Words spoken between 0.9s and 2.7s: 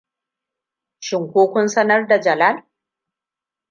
Shin kun sanar da Jalal?